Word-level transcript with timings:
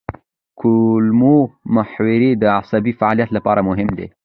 کولمو 0.59 1.37
محور 1.75 2.21
د 2.41 2.43
عصبي 2.57 2.93
فعالیت 2.99 3.29
لپاره 3.37 3.61
مهم 3.69 3.89
دی. 3.97 4.07